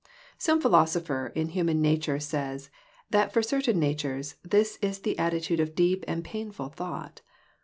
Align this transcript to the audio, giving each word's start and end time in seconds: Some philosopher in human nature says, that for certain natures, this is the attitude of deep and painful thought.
Some 0.39 0.59
philosopher 0.59 1.31
in 1.35 1.49
human 1.49 1.79
nature 1.79 2.19
says, 2.19 2.71
that 3.11 3.31
for 3.31 3.43
certain 3.43 3.79
natures, 3.79 4.33
this 4.41 4.79
is 4.81 5.01
the 5.01 5.19
attitude 5.19 5.59
of 5.59 5.75
deep 5.75 6.03
and 6.07 6.23
painful 6.25 6.69
thought. 6.69 7.21